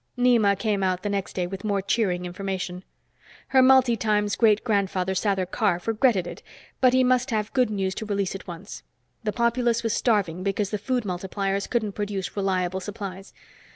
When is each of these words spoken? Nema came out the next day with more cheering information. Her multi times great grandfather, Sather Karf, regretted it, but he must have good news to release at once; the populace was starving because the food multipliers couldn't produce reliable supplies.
Nema 0.17 0.55
came 0.57 0.81
out 0.81 1.03
the 1.03 1.11
next 1.11 1.33
day 1.33 1.45
with 1.45 1.63
more 1.63 1.79
cheering 1.79 2.25
information. 2.25 2.83
Her 3.49 3.61
multi 3.61 3.95
times 3.95 4.35
great 4.35 4.63
grandfather, 4.63 5.13
Sather 5.13 5.45
Karf, 5.45 5.87
regretted 5.87 6.25
it, 6.25 6.41
but 6.79 6.91
he 6.93 7.03
must 7.03 7.29
have 7.29 7.53
good 7.53 7.69
news 7.69 7.93
to 7.93 8.07
release 8.07 8.33
at 8.33 8.47
once; 8.47 8.81
the 9.23 9.31
populace 9.31 9.83
was 9.83 9.93
starving 9.93 10.41
because 10.41 10.71
the 10.71 10.79
food 10.79 11.03
multipliers 11.03 11.69
couldn't 11.69 11.91
produce 11.91 12.35
reliable 12.35 12.79
supplies. 12.79 13.31